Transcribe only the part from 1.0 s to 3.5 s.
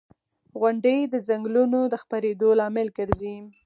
د ځنګلونو د خپرېدو لامل ګرځي.